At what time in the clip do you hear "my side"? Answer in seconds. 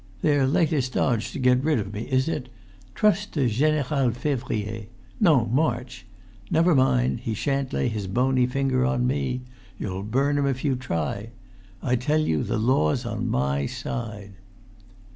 13.29-14.31